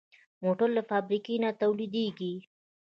[0.43, 2.33] موټر له فابریکې نه تولیدېږي.